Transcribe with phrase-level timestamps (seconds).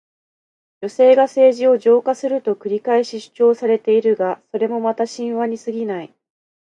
[0.81, 6.11] 女性が政治を浄化すると繰り返し主張されているが、それもまた神話にすぎない。